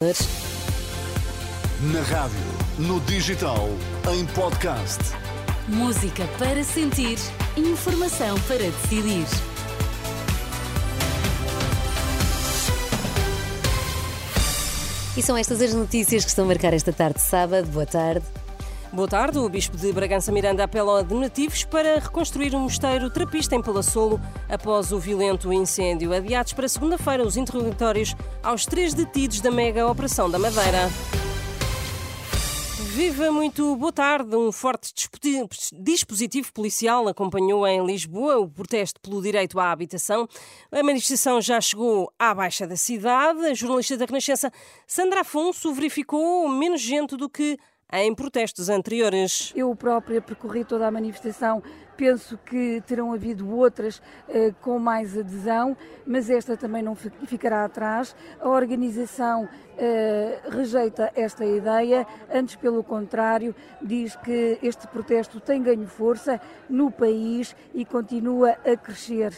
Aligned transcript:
Na 0.00 0.12
rádio, 2.02 2.38
no 2.78 3.00
digital, 3.00 3.68
em 4.14 4.24
podcast. 4.26 5.00
Música 5.66 6.24
para 6.38 6.62
sentir, 6.62 7.18
informação 7.56 8.38
para 8.42 8.58
decidir. 8.58 9.26
E 15.16 15.20
são 15.20 15.36
estas 15.36 15.60
as 15.60 15.74
notícias 15.74 16.22
que 16.22 16.30
estão 16.30 16.44
a 16.44 16.46
marcar 16.46 16.72
esta 16.72 16.92
tarde 16.92 17.16
de 17.16 17.24
sábado. 17.24 17.66
Boa 17.66 17.84
tarde. 17.84 18.24
Boa 18.90 19.06
tarde. 19.06 19.38
O 19.38 19.48
Bispo 19.50 19.76
de 19.76 19.92
Bragança 19.92 20.32
Miranda 20.32 20.64
apela 20.64 21.00
a 21.00 21.02
donativos 21.02 21.62
para 21.62 21.98
reconstruir 21.98 22.54
um 22.54 22.60
mosteiro 22.60 23.10
trapista 23.10 23.54
em 23.54 23.62
Palassolo 23.62 24.18
após 24.48 24.92
o 24.92 24.98
violento 24.98 25.52
incêndio. 25.52 26.14
Adiados 26.14 26.54
para 26.54 26.66
segunda-feira 26.66 27.22
os 27.22 27.36
interrogatórios 27.36 28.16
aos 28.42 28.64
três 28.64 28.94
detidos 28.94 29.42
da 29.42 29.50
mega 29.50 29.86
Operação 29.86 30.30
da 30.30 30.38
Madeira. 30.38 30.88
Viva 32.94 33.30
muito 33.30 33.76
boa 33.76 33.92
tarde. 33.92 34.34
Um 34.34 34.50
forte 34.50 34.92
dispositivo 35.74 36.50
policial 36.52 37.06
acompanhou 37.06 37.66
em 37.66 37.84
Lisboa 37.84 38.38
o 38.38 38.48
protesto 38.48 38.98
pelo 39.02 39.20
direito 39.20 39.60
à 39.60 39.70
habitação. 39.70 40.26
A 40.72 40.82
manifestação 40.82 41.42
já 41.42 41.60
chegou 41.60 42.10
à 42.18 42.34
baixa 42.34 42.66
da 42.66 42.74
cidade. 42.74 43.44
A 43.44 43.54
jornalista 43.54 43.98
da 43.98 44.06
Renascença, 44.06 44.50
Sandra 44.86 45.20
Afonso, 45.20 45.74
verificou 45.74 46.48
menos 46.48 46.80
gente 46.80 47.16
do 47.16 47.28
que 47.28 47.58
em 47.92 48.14
protestos 48.14 48.68
anteriores. 48.68 49.52
Eu 49.56 49.74
própria 49.74 50.20
percorri 50.20 50.64
toda 50.64 50.86
a 50.86 50.90
manifestação, 50.90 51.62
penso 51.96 52.38
que 52.38 52.82
terão 52.86 53.12
havido 53.12 53.50
outras 53.50 54.02
eh, 54.28 54.52
com 54.60 54.78
mais 54.78 55.16
adesão, 55.16 55.76
mas 56.06 56.28
esta 56.28 56.56
também 56.56 56.82
não 56.82 56.94
ficará 56.94 57.64
atrás. 57.64 58.14
A 58.40 58.48
organização 58.48 59.48
eh, 59.78 60.38
rejeita 60.50 61.10
esta 61.16 61.46
ideia, 61.46 62.06
antes 62.32 62.56
pelo 62.56 62.84
contrário, 62.84 63.54
diz 63.80 64.14
que 64.16 64.58
este 64.62 64.86
protesto 64.88 65.40
tem 65.40 65.62
ganho 65.62 65.86
força 65.86 66.40
no 66.68 66.90
país 66.90 67.56
e 67.74 67.86
continua 67.86 68.50
a 68.64 68.76
crescer. 68.76 69.32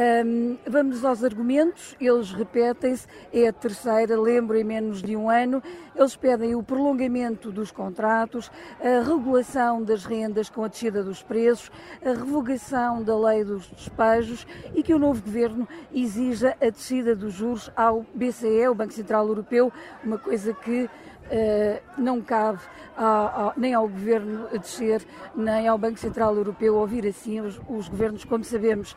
Um, 0.00 0.56
vamos 0.66 1.04
aos 1.04 1.22
argumentos, 1.22 1.94
eles 2.00 2.32
repetem-se, 2.32 3.06
é 3.30 3.48
a 3.48 3.52
terceira, 3.52 4.18
lembro, 4.18 4.56
em 4.56 4.64
menos 4.64 5.02
de 5.02 5.14
um 5.14 5.28
ano. 5.28 5.62
Eles 5.94 6.16
pedem 6.16 6.54
o 6.54 6.62
prolongamento 6.62 7.52
dos 7.52 7.70
contratos, 7.70 8.50
a 8.80 9.06
regulação 9.06 9.82
das 9.82 10.06
rendas 10.06 10.48
com 10.48 10.64
a 10.64 10.68
descida 10.68 11.04
dos 11.04 11.22
preços, 11.22 11.70
a 12.02 12.14
revogação 12.14 13.02
da 13.02 13.14
lei 13.14 13.44
dos 13.44 13.68
despejos 13.68 14.46
e 14.74 14.82
que 14.82 14.94
o 14.94 14.98
novo 14.98 15.20
governo 15.20 15.68
exija 15.92 16.56
a 16.62 16.70
descida 16.70 17.14
dos 17.14 17.34
juros 17.34 17.70
ao 17.76 18.06
BCE, 18.14 18.68
o 18.68 18.74
Banco 18.74 18.94
Central 18.94 19.26
Europeu, 19.26 19.70
uma 20.02 20.18
coisa 20.18 20.54
que 20.54 20.88
Uh, 21.30 21.80
não 21.96 22.20
cabe 22.20 22.58
nem 23.56 23.72
ao 23.72 23.86
Governo 23.86 24.48
descer, 24.48 25.06
nem 25.32 25.68
ao 25.68 25.78
Banco 25.78 25.96
Central 25.96 26.34
Europeu 26.34 26.74
ouvir 26.74 27.06
assim 27.06 27.40
os, 27.40 27.60
os 27.68 27.88
governos, 27.88 28.24
como 28.24 28.42
sabemos. 28.42 28.96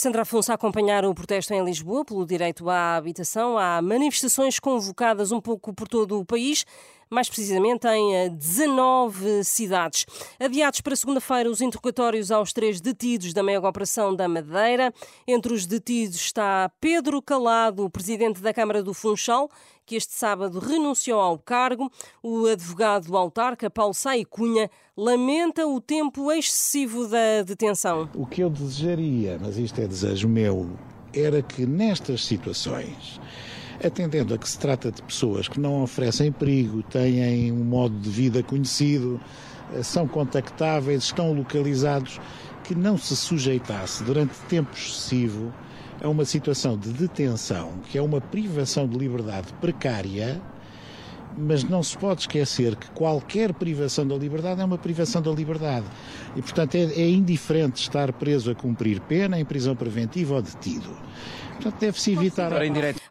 Sandra 0.00 0.22
Afonso 0.22 0.50
a 0.50 0.54
acompanhar 0.54 1.04
o 1.04 1.14
protesto 1.14 1.52
em 1.52 1.62
Lisboa 1.62 2.06
pelo 2.06 2.24
direito 2.24 2.70
à 2.70 2.96
habitação. 2.96 3.58
Há 3.58 3.82
manifestações 3.82 4.58
convocadas 4.58 5.30
um 5.30 5.42
pouco 5.42 5.74
por 5.74 5.86
todo 5.86 6.18
o 6.18 6.24
país 6.24 6.64
mais 7.10 7.28
precisamente 7.28 7.88
em 7.88 8.30
19 8.36 9.28
eh, 9.28 9.42
cidades. 9.42 10.06
Adiados 10.38 10.80
para 10.80 10.94
segunda-feira 10.94 11.50
os 11.50 11.60
interrogatórios 11.60 12.30
aos 12.30 12.52
três 12.52 12.80
detidos 12.80 13.34
da 13.34 13.42
mega 13.42 13.68
operação 13.68 14.14
da 14.14 14.28
Madeira. 14.28 14.94
Entre 15.26 15.52
os 15.52 15.66
detidos 15.66 16.16
está 16.16 16.70
Pedro 16.80 17.20
Calado, 17.20 17.90
presidente 17.90 18.40
da 18.40 18.54
Câmara 18.54 18.80
do 18.80 18.94
Funchal, 18.94 19.50
que 19.84 19.96
este 19.96 20.12
sábado 20.14 20.60
renunciou 20.60 21.20
ao 21.20 21.36
cargo. 21.36 21.90
O 22.22 22.46
advogado 22.46 23.16
autarca 23.16 23.68
Paulo 23.68 23.92
Sai 23.92 24.24
Cunha 24.24 24.70
lamenta 24.96 25.66
o 25.66 25.80
tempo 25.80 26.30
excessivo 26.30 27.08
da 27.08 27.42
detenção. 27.44 28.08
O 28.14 28.24
que 28.24 28.40
eu 28.40 28.48
desejaria, 28.48 29.36
mas 29.40 29.58
isto 29.58 29.80
é 29.80 29.88
desejo 29.88 30.28
meu, 30.28 30.70
era 31.12 31.42
que 31.42 31.66
nestas 31.66 32.24
situações 32.24 33.20
atendendo 33.84 34.34
a 34.34 34.38
que 34.38 34.48
se 34.48 34.58
trata 34.58 34.90
de 34.90 35.02
pessoas 35.02 35.48
que 35.48 35.58
não 35.58 35.82
oferecem 35.82 36.30
perigo, 36.30 36.82
têm 36.82 37.50
um 37.52 37.64
modo 37.64 37.98
de 37.98 38.10
vida 38.10 38.42
conhecido, 38.42 39.20
eh, 39.74 39.82
são 39.82 40.06
contactáveis, 40.06 41.04
estão 41.04 41.32
localizados, 41.32 42.20
que 42.64 42.74
não 42.74 42.96
se 42.96 43.16
sujeitasse 43.16 44.04
durante 44.04 44.34
tempo 44.48 44.70
excessivo 44.74 45.52
a 46.02 46.08
uma 46.08 46.24
situação 46.24 46.78
de 46.78 46.90
detenção, 46.90 47.72
que 47.90 47.98
é 47.98 48.02
uma 48.02 48.20
privação 48.20 48.86
de 48.86 48.96
liberdade 48.96 49.52
precária, 49.60 50.40
mas 51.40 51.64
não 51.64 51.82
se 51.82 51.96
pode 51.96 52.22
esquecer 52.22 52.76
que 52.76 52.90
qualquer 52.90 53.52
privação 53.54 54.06
da 54.06 54.16
liberdade 54.16 54.60
é 54.60 54.64
uma 54.64 54.78
privação 54.78 55.22
da 55.22 55.30
liberdade. 55.30 55.86
E, 56.36 56.42
portanto, 56.42 56.74
é, 56.74 56.82
é 56.82 57.08
indiferente 57.08 57.80
estar 57.80 58.12
preso 58.12 58.50
a 58.50 58.54
cumprir 58.54 59.00
pena 59.00 59.38
em 59.38 59.44
prisão 59.44 59.74
preventiva 59.74 60.34
ou 60.34 60.42
detido. 60.42 60.90
Portanto, 61.60 61.78
deve-se 61.78 62.12
evitar. 62.12 62.50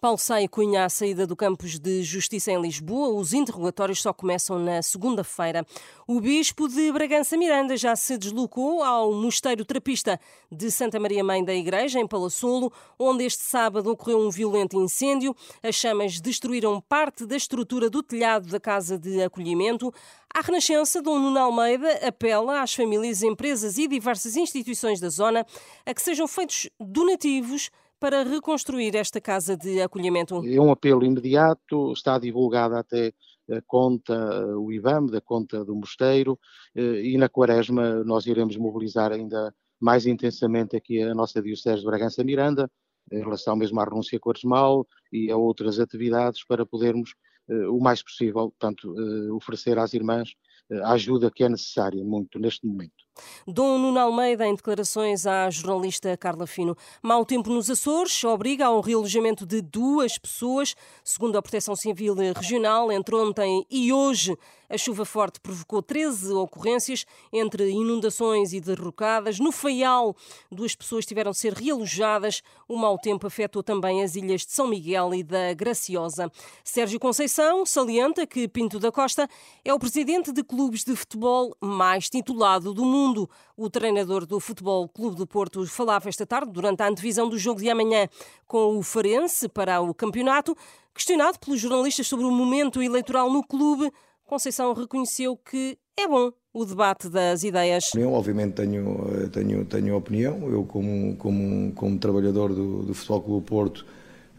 Paulo 0.00 0.18
Sai 0.18 0.46
Cunha, 0.46 0.84
à 0.84 0.88
saída 0.88 1.26
do 1.26 1.34
campus 1.34 1.80
de 1.80 2.04
Justiça 2.04 2.52
em 2.52 2.60
Lisboa, 2.60 3.08
os 3.08 3.32
interrogatórios 3.32 4.00
só 4.00 4.12
começam 4.12 4.56
na 4.56 4.80
segunda-feira. 4.82 5.66
O 6.06 6.20
Bispo 6.20 6.68
de 6.68 6.92
Bragança 6.92 7.36
Miranda 7.36 7.76
já 7.76 7.96
se 7.96 8.16
deslocou 8.16 8.84
ao 8.84 9.12
Mosteiro 9.12 9.64
Trapista 9.64 10.20
de 10.50 10.70
Santa 10.70 11.00
Maria 11.00 11.24
Mãe 11.24 11.44
da 11.44 11.52
Igreja, 11.52 11.98
em 11.98 12.06
Palassolo, 12.06 12.72
onde 12.96 13.24
este 13.24 13.42
sábado 13.42 13.90
ocorreu 13.90 14.20
um 14.20 14.30
violento 14.30 14.80
incêndio. 14.80 15.34
As 15.60 15.74
chamas 15.74 16.20
destruíram 16.20 16.80
parte 16.80 17.26
da 17.26 17.36
estrutura 17.36 17.90
do 17.90 18.00
telhado 18.00 18.15
da 18.50 18.60
casa 18.60 18.98
de 18.98 19.22
acolhimento. 19.22 19.92
A 20.34 20.40
Renascença, 20.40 21.00
Dom 21.02 21.18
Nuno 21.18 21.38
Almeida 21.38 22.06
apela 22.06 22.62
às 22.62 22.74
famílias, 22.74 23.22
empresas 23.22 23.78
e 23.78 23.88
diversas 23.88 24.36
instituições 24.36 25.00
da 25.00 25.08
zona 25.08 25.46
a 25.84 25.94
que 25.94 26.02
sejam 26.02 26.26
feitos 26.26 26.68
donativos 26.78 27.70
para 27.98 28.22
reconstruir 28.22 28.94
esta 28.94 29.20
casa 29.20 29.56
de 29.56 29.80
acolhimento? 29.80 30.42
É 30.46 30.60
um 30.60 30.70
apelo 30.70 31.04
imediato, 31.04 31.92
está 31.92 32.18
divulgada 32.18 32.78
até 32.78 33.12
a 33.50 33.60
conta, 33.66 34.14
o 34.56 34.72
IBAM, 34.72 35.06
da 35.06 35.20
conta 35.20 35.64
do 35.64 35.74
mosteiro, 35.74 36.38
eh, 36.74 37.02
e 37.02 37.16
na 37.16 37.28
quaresma 37.28 38.04
nós 38.04 38.26
iremos 38.26 38.56
mobilizar 38.56 39.12
ainda 39.12 39.54
mais 39.80 40.06
intensamente 40.06 40.76
aqui 40.76 41.02
a 41.02 41.14
nossa 41.14 41.40
Diocese 41.40 41.80
de 41.80 41.86
Bragança 41.86 42.24
Miranda, 42.24 42.70
em 43.12 43.20
relação 43.20 43.54
mesmo 43.54 43.80
à 43.80 43.84
renúncia 43.84 44.18
quaresmal 44.18 44.86
e 45.12 45.30
a 45.30 45.36
outras 45.36 45.78
atividades, 45.78 46.44
para 46.44 46.66
podermos, 46.66 47.10
eh, 47.10 47.16
o 47.48 47.80
mais 47.80 48.02
possível, 48.02 48.50
portanto, 48.50 48.94
eh, 48.98 49.32
oferecer 49.32 49.78
às 49.78 49.94
irmãs 49.94 50.34
a 50.82 50.92
ajuda 50.92 51.30
que 51.30 51.44
é 51.44 51.48
necessária 51.48 52.04
muito 52.04 52.38
neste 52.38 52.66
momento. 52.66 53.05
Dom 53.46 53.78
Nuno 53.78 53.98
Almeida, 53.98 54.46
em 54.46 54.54
declarações 54.54 55.26
à 55.26 55.48
jornalista 55.50 56.16
Carla 56.16 56.46
Fino. 56.46 56.76
Mau 57.02 57.24
tempo 57.24 57.50
nos 57.50 57.70
Açores 57.70 58.24
obriga 58.24 58.66
ao 58.66 58.80
realojamento 58.80 59.46
de 59.46 59.60
duas 59.62 60.18
pessoas, 60.18 60.74
segundo 61.04 61.36
a 61.36 61.42
Proteção 61.42 61.76
Civil 61.76 62.14
Regional, 62.14 62.90
entre 62.90 63.14
ontem 63.14 63.66
e 63.70 63.92
hoje. 63.92 64.36
A 64.68 64.76
chuva 64.76 65.04
forte 65.04 65.40
provocou 65.40 65.80
13 65.80 66.32
ocorrências 66.32 67.06
entre 67.32 67.70
inundações 67.70 68.52
e 68.52 68.60
derrocadas. 68.60 69.38
No 69.38 69.52
Faial, 69.52 70.16
duas 70.50 70.74
pessoas 70.74 71.06
tiveram 71.06 71.30
de 71.30 71.38
ser 71.38 71.52
realojadas. 71.52 72.42
O 72.68 72.76
mau 72.76 72.98
tempo 72.98 73.28
afetou 73.28 73.62
também 73.62 74.02
as 74.02 74.16
ilhas 74.16 74.44
de 74.44 74.50
São 74.50 74.66
Miguel 74.66 75.14
e 75.14 75.22
da 75.22 75.54
Graciosa. 75.54 76.30
Sérgio 76.64 76.98
Conceição 76.98 77.64
salienta 77.64 78.26
que 78.26 78.48
Pinto 78.48 78.80
da 78.80 78.90
Costa 78.90 79.28
é 79.64 79.72
o 79.72 79.78
presidente 79.78 80.32
de 80.32 80.42
clubes 80.42 80.82
de 80.82 80.96
futebol 80.96 81.56
mais 81.60 82.10
titulado 82.10 82.74
do 82.74 82.84
mundo 82.84 83.05
mundo. 83.06 83.30
O 83.56 83.70
treinador 83.70 84.26
do 84.26 84.40
Futebol 84.40 84.88
Clube 84.88 85.16
do 85.16 85.26
Porto 85.26 85.64
falava 85.66 86.08
esta 86.08 86.26
tarde, 86.26 86.50
durante 86.52 86.82
a 86.82 86.88
antevisão 86.88 87.28
do 87.28 87.38
jogo 87.38 87.60
de 87.60 87.70
amanhã 87.70 88.08
com 88.46 88.76
o 88.76 88.82
Farense 88.82 89.48
para 89.48 89.80
o 89.80 89.94
campeonato. 89.94 90.56
Questionado 90.94 91.38
pelos 91.38 91.60
jornalistas 91.60 92.06
sobre 92.06 92.24
o 92.24 92.30
momento 92.30 92.82
eleitoral 92.82 93.30
no 93.30 93.42
clube, 93.42 93.92
Conceição 94.24 94.72
reconheceu 94.72 95.36
que 95.36 95.78
é 95.96 96.08
bom 96.08 96.32
o 96.52 96.64
debate 96.64 97.08
das 97.08 97.44
ideias. 97.44 97.94
Eu, 97.94 98.12
obviamente, 98.12 98.54
tenho, 98.54 99.28
tenho, 99.30 99.64
tenho 99.64 99.96
opinião. 99.96 100.50
Eu, 100.50 100.64
como, 100.64 101.14
como, 101.16 101.72
como 101.72 101.98
trabalhador 101.98 102.52
do, 102.52 102.82
do 102.82 102.94
Futebol 102.94 103.20
Clube 103.22 103.40
do 103.40 103.46
Porto, 103.46 103.86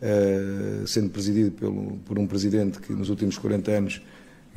uh, 0.01 0.85
sendo 0.85 1.09
presidido 1.09 1.51
pelo, 1.51 1.97
por 2.05 2.19
um 2.19 2.27
presidente 2.27 2.79
que 2.79 2.91
nos 2.91 3.09
últimos 3.09 3.37
40 3.37 3.71
anos 3.71 4.01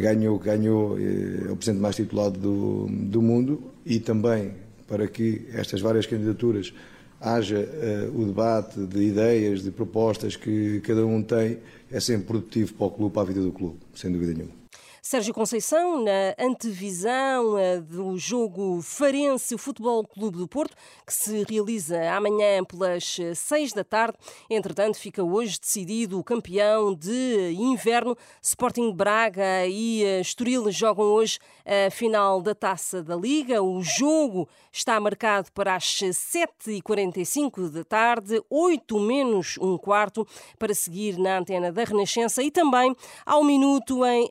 ganhou, 0.01 0.39
ganhou 0.39 0.99
eh, 0.99 1.49
é 1.49 1.53
o 1.53 1.57
presidente 1.57 1.81
mais 1.81 1.97
titulado 1.97 2.39
do, 2.39 2.87
do 2.89 3.23
mundo 3.23 3.63
e 3.85 4.01
também 4.01 4.53
para 4.89 5.07
que 5.07 5.47
estas 5.53 5.81
várias 5.81 6.07
candidaturas 6.07 6.73
haja 7.21 7.59
uh, 7.59 8.21
o 8.21 8.25
debate 8.25 8.81
de 8.87 9.03
ideias, 9.03 9.63
de 9.63 9.71
propostas 9.71 10.37
que 10.37 10.81
cada 10.81 11.05
um 11.05 11.23
tem, 11.23 11.59
é 11.93 12.01
sempre 12.01 12.27
produtivo 12.27 12.75
para 12.75 12.87
o 12.87 12.91
clube, 12.91 13.15
para 13.15 13.23
a 13.23 13.27
vida 13.27 13.43
do 13.43 13.53
clube, 13.53 13.77
sem 13.95 14.11
dúvida 14.11 14.33
nenhuma. 14.33 14.60
Sérgio 15.03 15.33
Conceição, 15.33 16.05
na 16.05 16.35
antevisão 16.39 17.59
eh, 17.59 17.81
do 17.81 18.19
jogo 18.19 18.83
Farense, 18.83 19.57
Futebol 19.57 20.07
Clube 20.07 20.37
do 20.37 20.47
Porto, 20.47 20.77
que 21.07 21.15
se 21.15 21.43
realiza 21.49 21.99
amanhã 22.11 22.63
pelas 22.63 23.17
eh, 23.19 23.35
seis 23.35 23.73
da 23.73 23.83
tarde. 23.83 24.19
Entretanto, 24.51 24.99
fica 24.99 25.25
hoje 25.25 25.59
decidido 25.59 26.19
o 26.19 26.25
campeão 26.25 26.95
de 26.95 27.55
inverno. 27.59 28.15
Sporting 28.43 28.93
Braga 28.93 29.67
e 29.67 30.05
eh, 30.05 30.21
Estoril 30.21 30.71
jogam 30.71 31.07
hoje 31.07 31.39
a 31.65 31.91
final 31.91 32.43
da 32.43 32.55
Taça 32.55 33.03
da 33.03 33.17
Liga. 33.17 33.63
O 33.63 33.83
jogo 33.83 34.47
está 34.71 35.01
marcado 35.01 35.51
para 35.53 35.77
as 35.77 35.85
7h45 35.85 37.71
da 37.71 37.85
tarde, 37.85 38.43
8 38.51 39.01
menos 39.01 39.57
um 39.59 39.79
quarto, 39.79 40.27
para 40.59 40.75
seguir 40.75 41.17
na 41.17 41.39
antena 41.39 41.73
da 41.73 41.85
Renascença 41.85 42.43
e 42.43 42.51
também 42.51 42.95
ao 43.25 43.43
minuto 43.43 44.05
em 44.05 44.29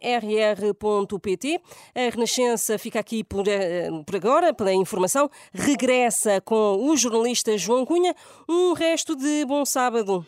rr.pt. 0.59 1.61
A 1.95 2.09
Renascença 2.09 2.77
fica 2.77 2.99
aqui 2.99 3.23
por, 3.23 3.47
eh, 3.47 3.89
por 4.05 4.15
agora, 4.15 4.53
pela 4.53 4.73
informação, 4.73 5.29
regressa 5.53 6.41
com 6.41 6.77
o 6.87 6.95
jornalista 6.97 7.57
João 7.57 7.85
Cunha. 7.85 8.15
Um 8.47 8.73
resto 8.73 9.15
de 9.15 9.45
bom 9.45 9.65
sábado. 9.65 10.25